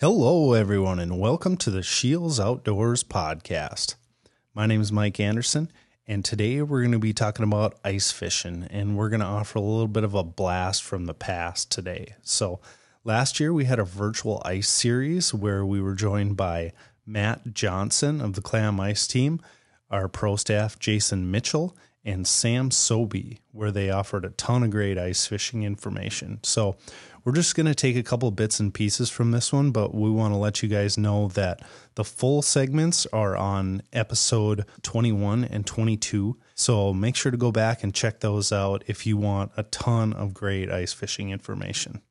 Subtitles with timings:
[0.00, 3.94] Hello, everyone, and welcome to the Scheels Outdoors podcast.
[4.52, 5.70] My name is Mike Anderson,
[6.04, 9.56] and today we're going to be talking about ice fishing, and we're going to offer
[9.56, 12.16] a little bit of a blast from the past today.
[12.22, 12.58] So,
[13.04, 16.72] last year we had a virtual ice series where we were joined by
[17.06, 19.40] Matt Johnson of the Clam Ice team,
[19.92, 24.98] our pro staff Jason Mitchell, and Sam Sobey, where they offered a ton of great
[24.98, 26.40] ice fishing information.
[26.42, 26.78] So,
[27.24, 30.10] we're just going to take a couple bits and pieces from this one, but we
[30.10, 31.60] want to let you guys know that
[31.94, 36.36] the full segments are on episode 21 and 22.
[36.54, 40.12] So make sure to go back and check those out if you want a ton
[40.12, 42.02] of great ice fishing information.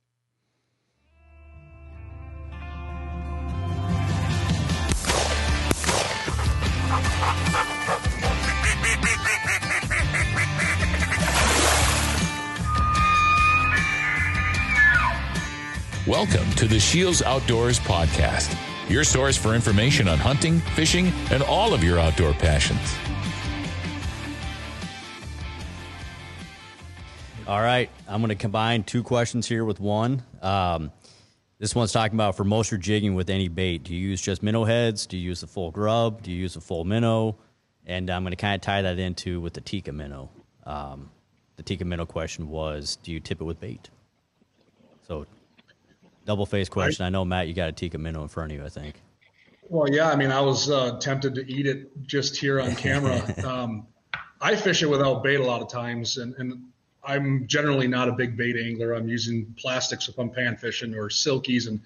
[16.13, 18.55] Welcome to the Scheels Outdoors Podcast,
[18.87, 22.95] your source for information on hunting, fishing, and all of your outdoor passions.
[27.47, 30.21] All right, I'm going to combine two questions here with one.
[30.43, 30.91] Um,
[31.57, 33.83] this one's talking about for most jigging with any bait.
[33.83, 35.07] Do you use just minnow heads?
[35.07, 36.21] Do you use the full grub?
[36.21, 37.37] Do you use the full minnow?
[37.87, 40.29] And I'm going to kind of tie that into with the Tikka minnow.
[40.67, 41.09] Um,
[41.55, 43.89] the Tikka minnow question was, do you tip it with bait?
[45.07, 45.25] So
[46.25, 47.03] double face question.
[47.03, 48.65] I, I know Matt, you got a tikka minnow in front of you.
[48.65, 48.95] I think.
[49.69, 50.09] Well, yeah.
[50.09, 53.21] I mean, I was uh, tempted to eat it just here on camera.
[53.45, 53.87] um,
[54.41, 56.63] I fish it without bait a lot of times, and, and
[57.03, 58.93] I'm generally not a big bait angler.
[58.93, 61.79] I'm using plastics if I'm pan fishing or silkies and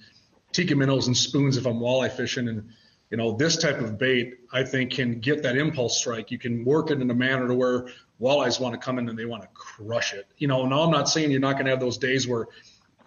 [0.52, 2.48] tikka minnows and spoons if I'm walleye fishing.
[2.48, 2.70] And
[3.10, 6.32] you know, this type of bait I think can get that impulse strike.
[6.32, 7.88] You can work it in a manner to where
[8.20, 10.28] walleyes want to come in and they want to crush it.
[10.38, 12.48] You know, now I'm not saying you're not going to have those days where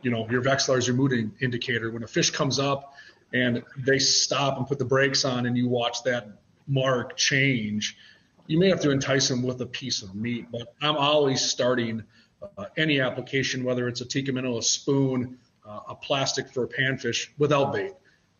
[0.03, 1.91] you know, your Vexilar is your mood indicator.
[1.91, 2.95] When a fish comes up
[3.33, 6.29] and they stop and put the brakes on and you watch that
[6.67, 7.97] mark change,
[8.47, 10.47] you may have to entice them with a piece of meat.
[10.51, 12.03] But I'm always starting
[12.57, 16.69] uh, any application, whether it's a tikka minnow, a spoon, uh, a plastic for a
[16.69, 17.93] panfish, without bait.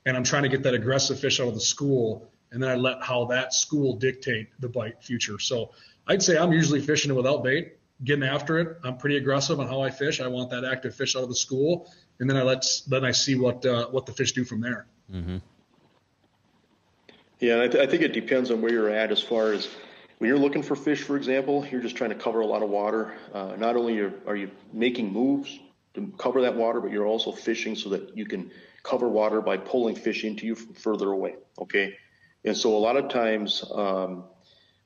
[0.07, 2.75] And I'm trying to get that aggressive fish out of the school, and then I
[2.75, 5.39] let how that school dictate the bite future.
[5.39, 5.73] So
[6.07, 8.79] I'd say I'm usually fishing it without bait getting after it.
[8.85, 10.21] I'm pretty aggressive on how I fish.
[10.21, 13.13] I want that active fish out of the school, and then I let then I
[13.13, 14.87] see what uh, what the fish do from there.
[15.13, 15.39] Mm-hmm.
[17.41, 19.67] Yeah, I, th- I, think it depends on where you're at as far as
[20.19, 21.67] when you're looking for fish, for example.
[21.67, 23.15] You're just trying to cover a lot of water.
[23.33, 25.59] Uh, not only are, are you making moves
[25.95, 28.51] to cover that water, but you're also fishing so that you can
[28.83, 31.37] cover water by pulling fish into you from further away.
[31.59, 31.97] Okay,
[32.45, 33.65] and so a lot of times.
[33.75, 34.25] Um,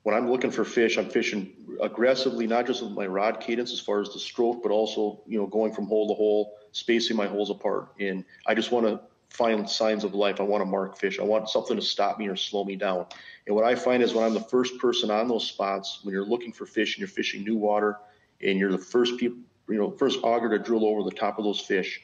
[0.05, 1.51] when I'm looking for fish, I'm fishing
[1.81, 5.39] aggressively, not just with my rod cadence as far as the stroke, but also, you
[5.39, 7.87] know, going from hole to hole, spacing my holes apart.
[7.99, 8.99] And I just want to
[9.31, 10.39] find signs of life.
[10.39, 11.19] I want to mark fish.
[11.19, 13.07] I want something to stop me or slow me down.
[13.47, 16.23] And what I find is when I'm the first person on those spots, when you're
[16.23, 17.97] looking for fish and you're fishing new water
[18.43, 21.45] and you're the first people, you know, first auger to drill over the top of
[21.45, 21.99] those fish,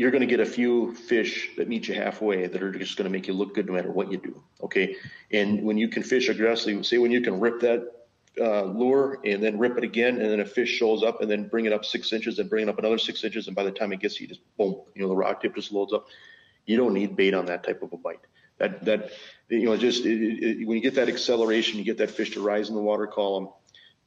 [0.00, 3.04] you're going to get a few fish that meet you halfway that are just going
[3.04, 4.42] to make you look good no matter what you do.
[4.62, 4.96] Okay.
[5.30, 7.82] And when you can fish aggressively, say when you can rip that
[8.40, 11.48] uh, lure and then rip it again, and then a fish shows up and then
[11.48, 13.46] bring it up six inches and bring it up another six inches.
[13.46, 15.70] And by the time it gets you, just boom, you know, the rod tip just
[15.70, 16.06] loads up.
[16.64, 18.24] You don't need bait on that type of a bite.
[18.56, 19.10] That, that,
[19.50, 22.42] you know, just it, it, when you get that acceleration, you get that fish to
[22.42, 23.50] rise in the water column.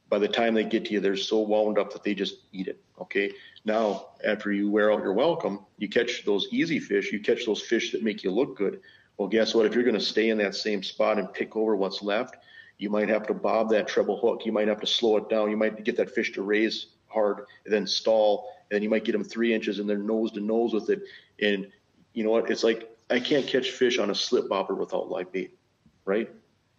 [0.08, 2.68] By the time they get to you, they're so wound up that they just eat
[2.68, 2.80] it.
[3.00, 3.32] Okay.
[3.64, 7.62] Now, after you wear out your welcome, you catch those easy fish, you catch those
[7.62, 8.80] fish that make you look good.
[9.16, 9.66] Well, guess what?
[9.66, 12.36] If you're going to stay in that same spot and pick over what's left,
[12.78, 14.44] you might have to bob that treble hook.
[14.44, 15.50] You might have to slow it down.
[15.50, 18.52] You might get that fish to raise hard and then stall.
[18.70, 21.02] And then you might get them three inches and they're nose to nose with it.
[21.40, 21.70] And
[22.12, 22.50] you know what?
[22.50, 25.56] It's like I can't catch fish on a slip bobber without live bait,
[26.04, 26.30] right?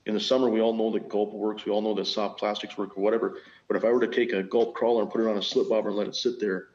[0.06, 1.66] In the summer, we all know that gulp works.
[1.66, 3.40] We all know that soft plastics work or whatever.
[3.68, 5.70] But if I were to take a gulp crawler and put it on a slip
[5.70, 6.68] bobber and let it sit there,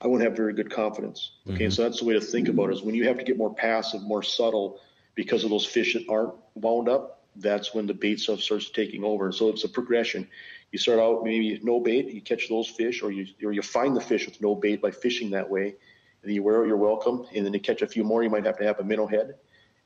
[0.00, 1.32] I wouldn't have very good confidence.
[1.48, 1.70] Okay, mm-hmm.
[1.70, 2.74] so that's the way to think about it.
[2.74, 4.78] Is when you have to get more passive, more subtle,
[5.18, 7.24] because of those fish that aren't wound up.
[7.34, 9.32] That's when the bait stuff starts taking over.
[9.32, 10.28] So it's a progression.
[10.70, 13.96] You start out maybe no bait, you catch those fish, or you or you find
[13.96, 15.66] the fish with no bait by fishing that way.
[15.66, 15.74] And
[16.22, 18.46] then you wear out your welcome, and then to catch a few more, you might
[18.46, 19.34] have to have a minnow head.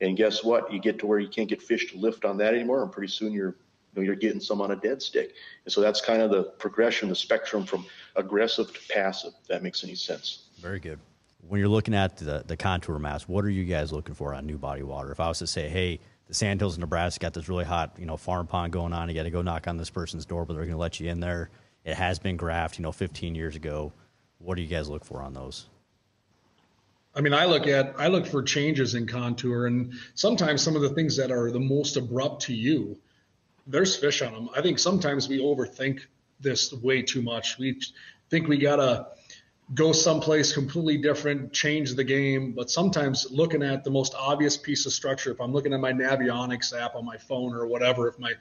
[0.02, 0.70] And guess what?
[0.72, 3.10] You get to where you can't get fish to lift on that anymore, and pretty
[3.10, 3.56] soon you're
[3.94, 5.34] you know, you're getting some on a dead stick.
[5.64, 9.32] And so that's kind of the progression, the spectrum from aggressive to passive.
[9.43, 10.44] If that makes any sense.
[10.58, 10.99] Very good.
[11.46, 14.46] When you're looking at the, the contour maps, what are you guys looking for on
[14.46, 15.12] new body water?
[15.12, 18.16] If I was to say, hey, the Sandhills, Nebraska got this really hot, you know,
[18.16, 19.08] farm pond going on.
[19.08, 21.10] You got to go knock on this person's door, but they're going to let you
[21.10, 21.50] in there.
[21.84, 23.93] It has been graphed, you know, 15 years ago.
[24.38, 25.66] What do you guys look for on those?
[27.14, 30.82] I mean, I look at I look for changes in contour, and sometimes some of
[30.82, 32.97] the things that are the most abrupt to you,
[33.67, 34.49] there's fish on them.
[34.56, 36.00] I think sometimes we overthink
[36.41, 37.59] this way too much.
[37.59, 37.81] We
[38.31, 39.09] think we gotta
[39.75, 42.53] go someplace completely different, change the game.
[42.53, 45.93] But sometimes looking at the most obvious piece of structure, if I'm looking at my
[45.93, 48.32] Navionics app on my phone or whatever, if my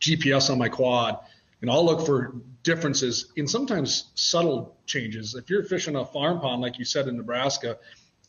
[0.00, 1.18] GPS on my quad,
[1.60, 5.34] and I'll look for differences in sometimes subtle changes.
[5.34, 7.78] If you're fishing a farm pond, like you said in Nebraska,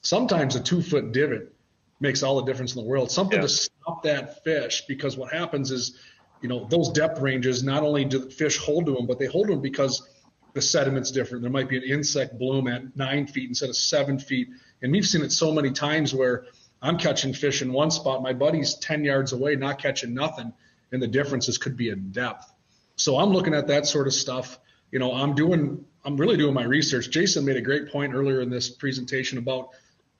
[0.01, 1.53] sometimes a two foot divot
[1.99, 3.11] makes all the difference in the world.
[3.11, 3.43] Something yeah.
[3.43, 5.99] to stop that fish because what happens is,
[6.41, 9.25] you know, those depth ranges, not only do the fish hold to them, but they
[9.25, 10.07] hold to them because
[10.53, 11.41] the sediment's different.
[11.41, 14.47] There might be an insect bloom at nine feet instead of seven feet.
[14.81, 16.45] And we've seen it so many times where
[16.81, 20.53] I'm catching fish in one spot, my buddy's 10 yards away, not catching nothing.
[20.91, 22.51] And the differences could be in depth.
[22.95, 24.59] So I'm looking at that sort of stuff.
[24.91, 27.11] You know, I'm doing, I'm really doing my research.
[27.11, 29.69] Jason made a great point earlier in this presentation about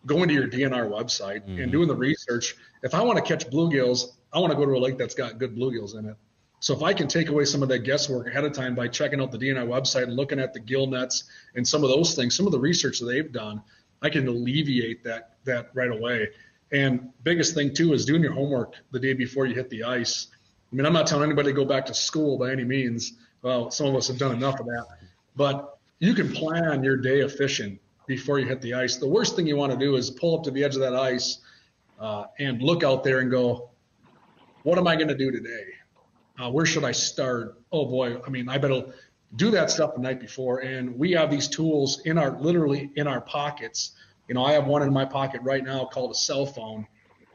[0.06, 1.62] going to your DNR website mm-hmm.
[1.62, 2.56] and doing the research.
[2.84, 5.38] If I want to catch bluegills, I want to go to a lake that's got
[5.38, 6.16] good bluegills in it.
[6.62, 9.22] So if I can take away some of that guesswork ahead of time by checking
[9.22, 11.24] out the DNR website and looking at the gill nets
[11.56, 13.62] and some of those things, some of the research that they've done,
[14.02, 16.30] I can alleviate that that right away.
[16.72, 20.28] And biggest thing too is doing your homework the day before you hit the ice.
[20.72, 23.14] I mean, I'm not telling anybody to go back to school by any means.
[23.42, 24.86] Well, some of us have done enough of that,
[25.36, 28.98] but you can plan your day of fishing before you hit the ice.
[28.98, 30.96] The worst thing you want to do is pull up to the edge of that
[30.96, 31.38] ice
[32.00, 33.70] uh, and look out there and go,
[34.64, 35.66] "What am I going to do today?
[36.38, 37.62] Uh, where should I start?
[37.72, 38.94] Oh boy, I mean, I better
[39.36, 40.60] do that stuff the night before.
[40.60, 43.92] And we have these tools in our literally in our pockets.
[44.28, 46.88] You know, I have one in my pocket right now called a cell phone,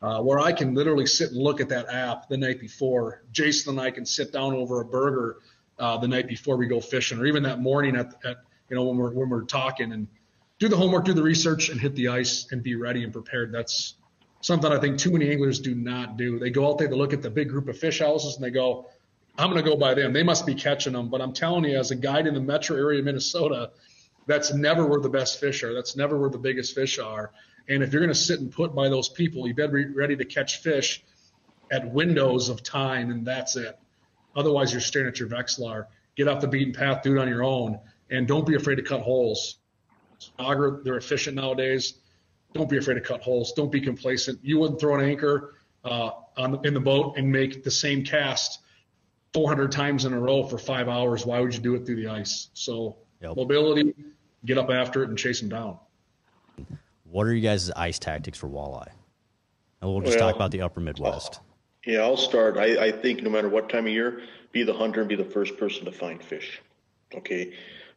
[0.03, 3.23] uh, where I can literally sit and look at that app the night before.
[3.31, 5.39] Jason and I can sit down over a burger
[5.79, 8.39] uh, the night before we go fishing, or even that morning at, at
[8.69, 10.09] you know when we're when we're talking and
[10.59, 13.53] do the homework, do the research, and hit the ice and be ready and prepared.
[13.53, 13.95] That's
[14.41, 16.39] something I think too many anglers do not do.
[16.39, 18.51] They go out there, they look at the big group of fish houses, and they
[18.51, 18.89] go,
[19.37, 20.13] I'm going to go by them.
[20.13, 21.09] They must be catching them.
[21.09, 23.71] But I'm telling you, as a guide in the metro area of Minnesota,
[24.27, 25.75] that's never where the best fish are.
[25.75, 27.33] That's never where the biggest fish are.
[27.69, 30.17] And if you're going to sit and put by those people, you better be ready
[30.17, 31.03] to catch fish
[31.73, 33.77] at windows of time, and that's it.
[34.37, 35.87] Otherwise, you're staring at your Vexilar.
[36.17, 37.81] Get off the beaten path, do it on your own,
[38.11, 39.57] and don't be afraid to cut holes.
[40.39, 41.95] Auger, they're efficient nowadays.
[42.53, 43.53] Don't be afraid to cut holes.
[43.53, 44.39] Don't be complacent.
[44.43, 45.55] You wouldn't throw an anchor
[45.85, 48.61] uh, on, in the boat and make the same cast
[49.33, 51.27] 400 times in a row for five hours.
[51.27, 52.49] Why would you do it through the ice?
[52.55, 53.37] So yep.
[53.37, 53.95] mobility,
[54.47, 55.79] get up after it and chase them down.
[57.05, 58.91] What are you guys' ice tactics for walleye?
[59.81, 61.41] And we'll just well, talk about the upper Midwest.
[61.85, 62.57] Yeah, I'll start.
[62.57, 64.23] I, I think no matter what time of year,
[64.53, 66.63] be the hunter and be the first person to find fish.
[67.15, 67.53] Okay.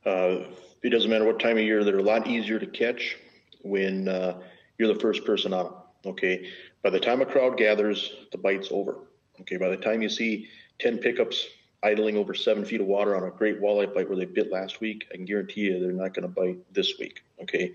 [0.07, 0.45] Uh,
[0.83, 3.17] it doesn't matter what time of year, they're a lot easier to catch
[3.61, 4.39] when uh,
[4.77, 5.73] you're the first person on them.
[6.05, 6.49] Okay.
[6.81, 8.99] By the time a crowd gathers, the bite's over.
[9.41, 9.57] Okay.
[9.57, 10.47] By the time you see
[10.79, 11.47] 10 pickups
[11.83, 14.79] idling over seven feet of water on a great walleye bite where they bit last
[14.79, 17.23] week, I can guarantee you they're not going to bite this week.
[17.41, 17.73] Okay.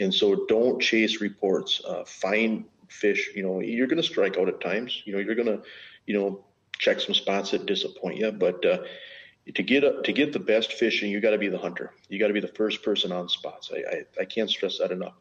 [0.00, 1.80] And so don't chase reports.
[1.86, 3.30] Uh, find fish.
[3.36, 5.02] You know, you're going to strike out at times.
[5.04, 5.62] You know, you're going to,
[6.06, 6.44] you know,
[6.78, 8.32] check some spots that disappoint you.
[8.32, 8.78] But uh,
[9.54, 11.92] to get a, to get the best fishing, you got to be the hunter.
[12.08, 13.70] You got to be the first person on spots.
[13.72, 15.14] I, I, I can't stress that enough.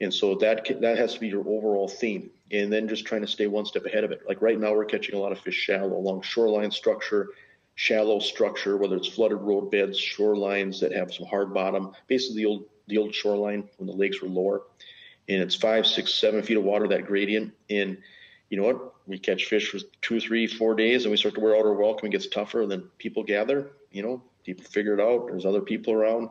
[0.00, 3.26] And so that that has to be your overall theme, and then just trying to
[3.26, 4.22] stay one step ahead of it.
[4.28, 7.30] Like right now, we're catching a lot of fish shallow along shoreline structure,
[7.74, 12.46] shallow structure, whether it's flooded road beds, shorelines that have some hard bottom, basically the
[12.46, 14.62] old the old shoreline when the lakes were lower,
[15.28, 17.52] and it's five, six, seven feet of water that gradient.
[17.68, 17.98] And
[18.50, 18.94] you know what?
[19.06, 21.74] We catch fish for two, three, four days, and we start to wear out our
[21.74, 22.08] welcome.
[22.08, 23.72] It gets tougher, and then people gather.
[23.90, 25.28] You know, people figure it out.
[25.28, 26.30] There's other people around,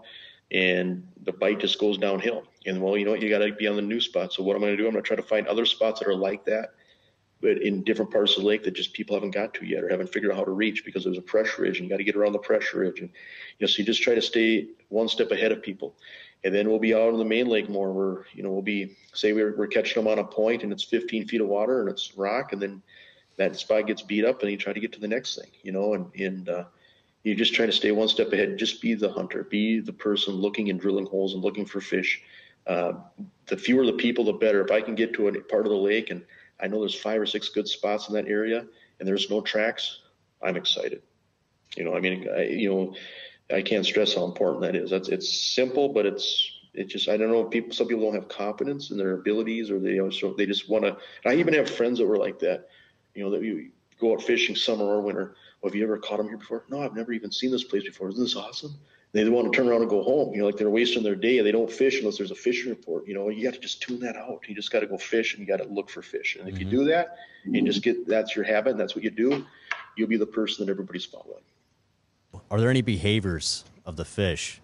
[0.52, 2.44] and the bite just goes downhill.
[2.66, 3.22] And well, you know what?
[3.22, 4.34] You got to be on the new spot.
[4.34, 6.08] So what I'm going to do, I'm going to try to find other spots that
[6.08, 6.74] are like that,
[7.42, 9.90] but in different parts of the lake that just people haven't got to yet or
[9.90, 12.04] haven't figured out how to reach because there's a pressure ridge and you got to
[12.04, 13.00] get around the pressure ridge.
[13.00, 15.96] And you know, so you just try to stay one step ahead of people.
[16.44, 17.92] And then we'll be out on the main lake more.
[17.92, 20.84] Where you know we'll be say we're, we're catching them on a point and it's
[20.84, 22.82] 15 feet of water and it's rock, and then
[23.38, 25.50] that spot gets beat up and you try to get to the next thing.
[25.64, 26.64] You know, and and uh,
[27.24, 28.58] you just trying to stay one step ahead.
[28.58, 29.44] Just be the hunter.
[29.44, 32.22] Be the person looking and drilling holes and looking for fish.
[32.66, 32.94] Uh,
[33.48, 34.64] the fewer the people, the better.
[34.64, 36.24] If I can get to a part of the lake and
[36.60, 38.66] I know there's five or six good spots in that area
[39.00, 40.00] and there's no tracks,
[40.42, 41.02] I'm excited.
[41.76, 42.96] You know, I mean, I, you know,
[43.52, 44.90] I can't stress how important that is.
[44.90, 47.46] That's it's simple, but it's it just I don't know.
[47.46, 50.46] People some people don't have confidence in their abilities, or they you know, so they
[50.46, 50.98] just want to.
[51.26, 52.70] I even have friends that were like that.
[53.16, 55.36] You know, that you go out fishing summer or winter.
[55.62, 56.66] Well, have you ever caught them here before?
[56.70, 58.10] No, I've never even seen this place before.
[58.10, 58.76] Isn't this awesome?
[59.14, 60.34] they want to turn around and go home.
[60.34, 61.42] You know, like they're wasting their day.
[61.42, 63.08] They don't fish unless there's a fishing report.
[63.08, 64.42] You know, you got to just tune that out.
[64.48, 66.36] You just got to go fish and you got to look for fish.
[66.40, 66.64] And if mm-hmm.
[66.66, 69.46] you do that, and just get that's your habit, and that's what you do,
[69.96, 71.44] you'll be the person that everybody's following.
[72.50, 74.62] Are there any behaviors of the fish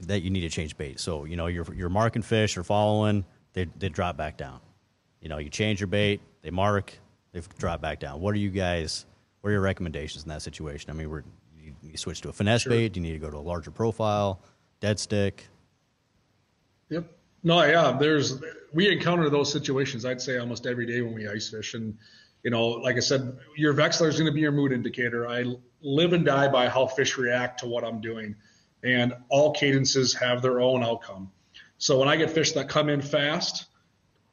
[0.00, 1.00] that you need to change bait?
[1.00, 4.60] So you know, you're you're marking fish or following, they they drop back down.
[5.20, 6.98] You know, you change your bait, they mark,
[7.32, 8.20] they drop back down.
[8.20, 9.06] What are you guys?
[9.40, 10.90] What are your recommendations in that situation?
[10.90, 11.24] I mean, we're
[11.82, 12.70] you switch to a finesse sure.
[12.70, 12.92] bait?
[12.92, 14.40] Do you need to go to a larger profile,
[14.80, 15.46] dead stick?
[16.90, 17.10] Yep.
[17.42, 17.96] No, yeah.
[17.98, 20.04] There's we encounter those situations.
[20.04, 21.96] I'd say almost every day when we ice fish, and
[22.46, 25.26] you know, like I said, your Vexilar is going to be your mood indicator.
[25.26, 28.36] I live and die by how fish react to what I'm doing,
[28.84, 31.32] and all cadences have their own outcome.
[31.78, 33.66] So when I get fish that come in fast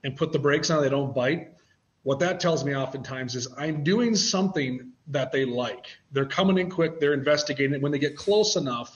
[0.03, 1.55] and put the brakes on, they don't bite.
[2.03, 5.87] What that tells me oftentimes is I'm doing something that they like.
[6.11, 7.81] They're coming in quick, they're investigating it.
[7.81, 8.95] When they get close enough,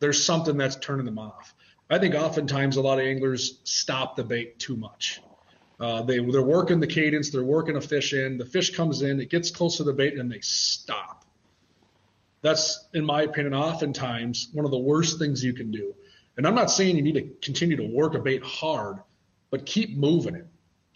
[0.00, 1.54] there's something that's turning them off.
[1.90, 5.20] I think oftentimes a lot of anglers stop the bait too much.
[5.78, 8.38] Uh, they they're working the cadence, they're working a fish in.
[8.38, 11.24] The fish comes in, it gets close to the bait, and they stop.
[12.42, 15.94] That's, in my opinion, oftentimes one of the worst things you can do.
[16.36, 18.98] And I'm not saying you need to continue to work a bait hard,
[19.50, 20.46] but keep moving it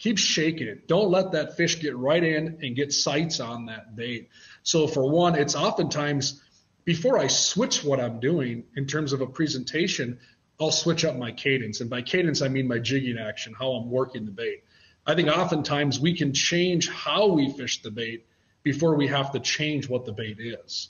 [0.01, 0.87] keep shaking it.
[0.87, 4.29] Don't let that fish get right in and get sights on that bait.
[4.63, 6.41] So for one, it's oftentimes
[6.85, 10.19] before I switch what I'm doing in terms of a presentation,
[10.59, 11.81] I'll switch up my cadence.
[11.81, 14.63] And by cadence, I mean my jigging action, how I'm working the bait.
[15.05, 18.25] I think oftentimes we can change how we fish the bait
[18.63, 20.89] before we have to change what the bait is.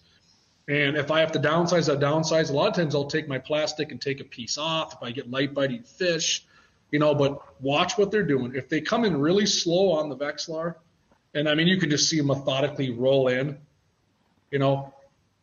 [0.67, 2.49] And if I have to downsize, I downsize.
[2.49, 4.93] A lot of times I'll take my plastic and take a piece off.
[4.93, 6.45] If I get light biting fish,
[6.91, 8.53] you know, but watch what they're doing.
[8.55, 10.75] If they come in really slow on the Vexilar,
[11.33, 13.57] and I mean, you can just see them methodically roll in,
[14.51, 14.93] you know,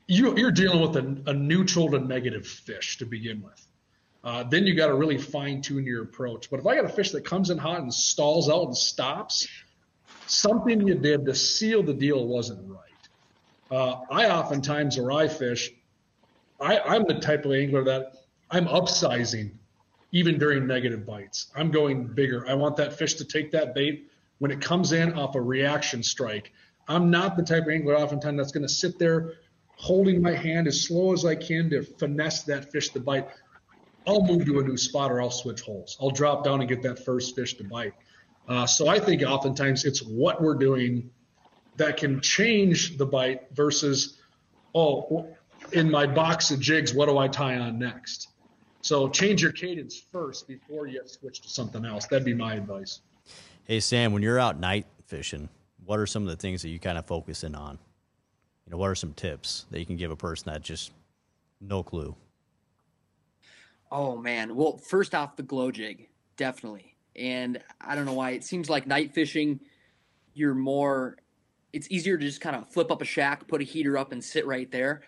[0.07, 3.67] you, are dealing with a, a, neutral to negative fish to begin with.
[4.25, 6.51] Uh, then you got to really fine tune your approach.
[6.51, 9.49] But if I got a fish that comes in hot and stalls out and stops,
[10.27, 12.89] something you did to seal the deal wasn't right.
[13.71, 15.71] Uh, I oftentimes, where I fish,
[16.61, 18.15] I, I'm the type of angler that
[18.51, 19.53] I'm upsizing
[20.13, 21.49] even during negative bites.
[21.55, 22.49] I'm going bigger.
[22.49, 26.03] I want that fish to take that bait when it comes in off a reaction
[26.03, 26.53] strike.
[26.89, 29.35] I'm not the type of angler oftentimes that's going to sit there
[29.77, 33.29] holding my hand as slow as I can to finesse that fish to bite.
[34.09, 35.99] I'll move to a new spot or I'll switch holes.
[36.01, 37.93] I'll drop down and get that first fish to bite.
[38.49, 41.11] Uh, so I think oftentimes it's what we're doing
[41.77, 44.17] that can change the bite versus,
[44.75, 45.29] oh,
[45.73, 48.29] in my box of jigs, what do I tie on next?
[48.81, 52.07] So change your cadence first before you switch to something else.
[52.07, 53.01] That'd be my advice.
[53.65, 55.51] Hey Sam, when you're out night fishing,
[55.85, 57.79] what are some of the things that you kind of focus in on?
[58.65, 60.93] You know, what are some tips that you can give a person that just
[61.61, 62.15] no clue?
[63.91, 64.55] Oh man.
[64.55, 66.97] Well, first off the glow jig, definitely.
[67.17, 69.61] And I don't know why it seems like night fishing
[70.35, 71.17] you're more
[71.73, 74.23] it's easier to just kind of flip up a shack, put a heater up and
[74.23, 75.03] sit right there.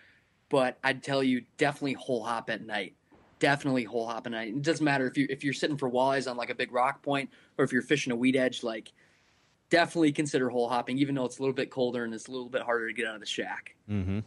[0.49, 2.95] But I'd tell you definitely hole hop at night
[3.41, 4.49] definitely hole night.
[4.49, 7.01] It doesn't matter if you if you're sitting for walleyes on like a big rock
[7.01, 8.63] point or if you're fishing a weed edge.
[8.63, 8.93] Like,
[9.69, 12.49] definitely consider hole hopping, even though it's a little bit colder and it's a little
[12.49, 13.75] bit harder to get out of the shack.
[13.89, 14.19] Mm-hmm.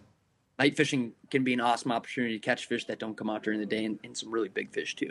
[0.58, 3.58] Night fishing can be an awesome opportunity to catch fish that don't come out during
[3.58, 5.10] the day and, and some really big fish too.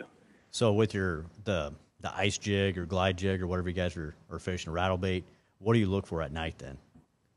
[0.50, 4.14] So with your the the ice jig or glide jig or whatever you guys are,
[4.30, 5.24] are fishing, rattle bait,
[5.58, 6.76] what do you look for at night then?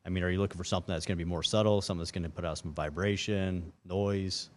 [0.05, 2.11] I mean, are you looking for something that's going to be more subtle, something that's
[2.11, 4.49] going to put out some vibration, noise?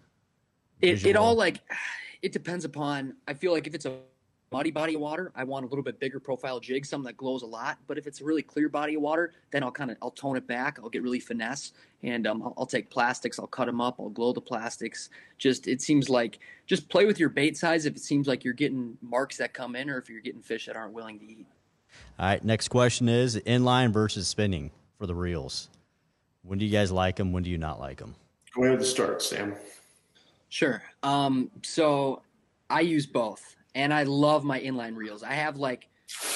[0.80, 1.60] It, it all like
[2.22, 3.14] it depends upon.
[3.26, 3.98] I feel like if it's a
[4.52, 7.42] muddy body of water, I want a little bit bigger profile jig, something that glows
[7.42, 7.78] a lot.
[7.86, 10.36] But if it's a really clear body of water, then I'll kind of I'll tone
[10.36, 10.78] it back.
[10.82, 13.38] I'll get really finesse, and um, I'll, I'll, take plastics.
[13.38, 13.96] I'll cut them up.
[14.00, 15.10] I'll glow the plastics.
[15.38, 17.86] Just it seems like just play with your bait size.
[17.86, 20.66] If it seems like you're getting marks that come in, or if you're getting fish
[20.66, 21.46] that aren't willing to eat.
[22.18, 22.44] All right.
[22.44, 25.68] Next question is inline versus spinning for the reels.
[26.42, 27.32] When do you guys like them?
[27.32, 28.14] When do you not like them?
[28.54, 29.54] Go ahead and start, Sam.
[30.48, 30.82] Sure.
[31.02, 32.22] Um, so
[32.68, 35.22] I use both, and I love my inline reels.
[35.22, 35.88] I have like,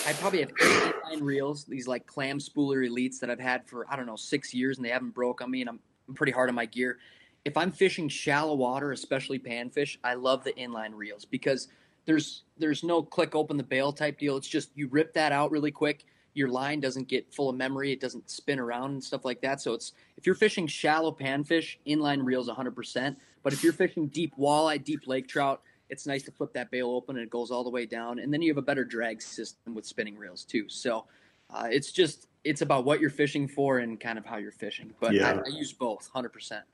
[0.07, 3.87] I probably have eight inline reels, these like clam spooler elites that I've had for
[3.91, 6.33] I don't know six years, and they haven't broke on me, and I'm, I'm pretty
[6.33, 6.99] hard on my gear.
[7.45, 11.69] If I'm fishing shallow water, especially panfish, I love the inline reels because
[12.07, 14.37] there's there's no click open the bail type deal.
[14.37, 16.05] It's just you rip that out really quick.
[16.35, 17.93] Your line doesn't get full of memory.
[17.93, 19.61] It doesn't spin around and stuff like that.
[19.61, 23.17] So it's if you're fishing shallow panfish, inline reels 100%.
[23.43, 26.91] But if you're fishing deep walleye, deep lake trout, it's nice to flip that bail
[26.91, 28.19] open and it goes all the way down.
[28.19, 30.69] And then you have a better drag system with spinning reels too.
[30.69, 31.07] So
[31.51, 34.93] uh, it's just it's about what you're fishing for and kind of how you're fishing.
[35.01, 35.41] But yeah.
[35.45, 36.65] I, I use both, hundred percent.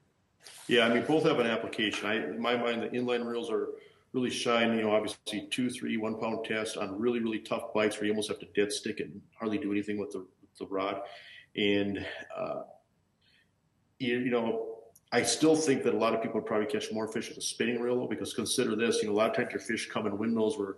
[0.69, 2.07] Yeah, I mean, both have an application.
[2.07, 3.69] I, in my mind, the inline reels are
[4.12, 7.97] really shine, you know, obviously two, three, one pound test on really, really tough bites
[7.97, 10.59] where you almost have to dead stick it and hardly do anything with the, with
[10.59, 11.02] the rod.
[11.57, 12.05] And,
[12.37, 12.62] uh,
[13.99, 14.79] you, you, know,
[15.12, 17.43] I still think that a lot of people would probably catch more fish with a
[17.43, 20.17] spinning reel because consider this, you know, a lot of times your fish come in
[20.17, 20.76] windmills where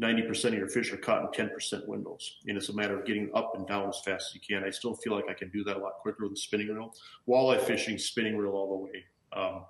[0.00, 2.38] 90% of your fish are caught in 10% windows.
[2.46, 4.66] And it's a matter of getting up and down as fast as you can.
[4.66, 6.94] I still feel like I can do that a lot quicker with a spinning reel.
[7.28, 9.04] Walleye fishing, spinning reel all the way.
[9.34, 9.64] Um,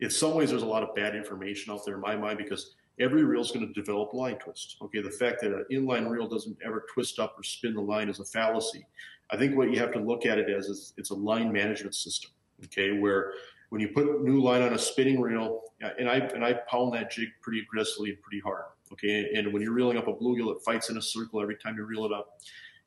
[0.00, 2.74] in some ways, there's a lot of bad information out there in my mind because
[3.00, 4.76] every reel is going to develop line twist.
[4.82, 8.08] Okay, the fact that an inline reel doesn't ever twist up or spin the line
[8.08, 8.86] is a fallacy.
[9.30, 11.94] I think what you have to look at it as is it's a line management
[11.94, 12.30] system.
[12.64, 13.32] Okay, where
[13.74, 15.62] when you put new line on a spinning reel,
[15.98, 18.66] and I and I pound that jig pretty aggressively and pretty hard.
[18.92, 21.74] Okay, and when you're reeling up a bluegill, it fights in a circle every time
[21.76, 22.38] you reel it up.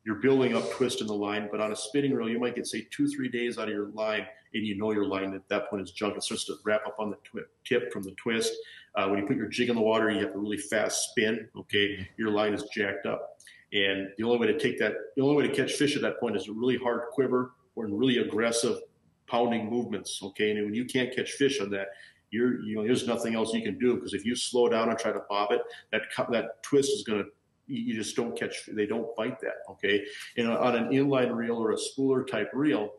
[0.06, 2.66] You're building up twist in the line, but on a spinning reel, you might get
[2.66, 5.68] say two, three days out of your line, and you know your line at that
[5.68, 6.16] point is junk.
[6.16, 8.54] It starts to wrap up on the twi- tip from the twist.
[8.94, 11.50] Uh, when you put your jig in the water, you have a really fast spin.
[11.54, 13.42] Okay, your line is jacked up,
[13.74, 16.18] and the only way to take that, the only way to catch fish at that
[16.18, 18.78] point is a really hard quiver or a really aggressive
[19.28, 20.20] pounding movements.
[20.22, 21.88] Okay, and when you can't catch fish on that,
[22.30, 24.98] you're you know there's nothing else you can do because if you slow down and
[24.98, 27.30] try to bob it, that that twist is going to
[27.68, 30.02] you just don't catch they don't bite that okay
[30.38, 32.90] and on an inline reel or a spooler type reel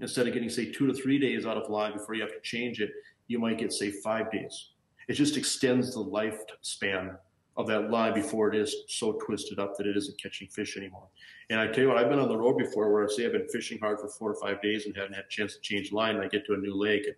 [0.00, 2.40] instead of getting say two to three days out of line before you have to
[2.42, 2.90] change it
[3.28, 4.72] you might get say five days
[5.08, 7.16] it just extends the lifespan
[7.56, 11.06] of that line before it is so twisted up that it isn't catching fish anymore
[11.50, 13.32] and i tell you what i've been on the road before where i say i've
[13.32, 15.92] been fishing hard for four or five days and haven't had a chance to change
[15.92, 17.16] line and i get to a new lake and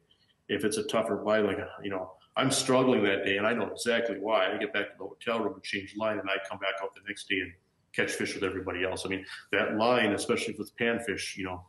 [0.49, 3.67] if it's a tougher bite like you know I'm struggling that day, and I know
[3.67, 4.53] exactly why.
[4.53, 6.95] I get back to the hotel room and change line, and I come back out
[6.95, 7.53] the next day and
[7.95, 9.07] catch fish with everybody else.
[9.07, 11.65] I mean, that line, especially with panfish, you know,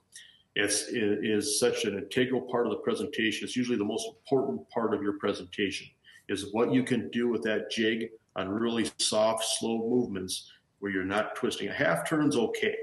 [0.55, 3.45] it's it is such an integral part of the presentation.
[3.45, 5.87] It's usually the most important part of your presentation
[6.29, 11.05] is what you can do with that jig on really soft, slow movements where you're
[11.05, 11.69] not twisting.
[11.69, 12.75] A half turn's okay,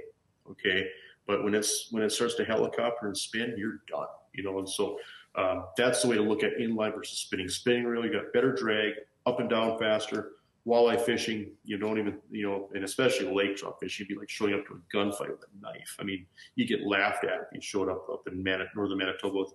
[0.50, 0.88] okay,
[1.26, 4.07] but when it's when it starts to helicopter and spin, you're done.
[4.33, 4.98] You know, and so
[5.35, 7.48] um, that's the way to look at inline versus spinning.
[7.48, 8.94] Spinning really got better drag,
[9.26, 10.33] up and down faster.
[10.66, 14.31] Walleye fishing, you don't even, you know, and especially lake trout fishing, you'd be like
[14.31, 15.96] showing up to a gunfight with a knife.
[15.98, 16.24] I mean,
[16.55, 18.44] you get laughed at if you showed up up in
[18.76, 19.55] northern Manitoba with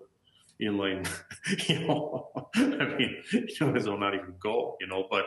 [0.60, 1.08] an inline,
[1.70, 2.30] you know.
[2.56, 5.08] I mean, you know, will not even go, you know.
[5.10, 5.26] But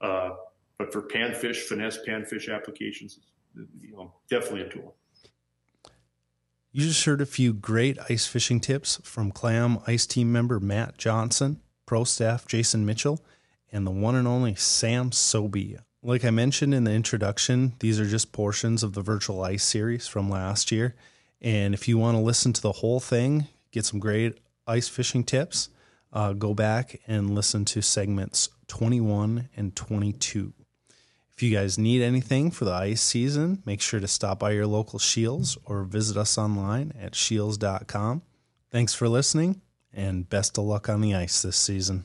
[0.00, 0.36] uh, uh,
[0.78, 3.18] but for panfish, finesse panfish applications,
[3.80, 4.94] you know, definitely a tool.
[6.72, 10.98] You just heard a few great ice fishing tips from Clam Ice Team member Matt
[10.98, 13.24] Johnson, pro staff Jason Mitchell,
[13.72, 15.78] and the one and only Sam Sobey.
[16.02, 20.06] Like I mentioned in the introduction, these are just portions of the virtual ice series
[20.06, 20.94] from last year.
[21.40, 25.24] And if you want to listen to the whole thing, get some great ice fishing
[25.24, 25.68] tips,
[26.12, 30.52] uh, go back and listen to segments 21 and 22.
[31.32, 34.66] If you guys need anything for the ice season, make sure to stop by your
[34.66, 38.22] local Scheels or visit us online at scheels.com.
[38.70, 39.60] Thanks for listening
[39.92, 42.04] and best of luck on the ice this season.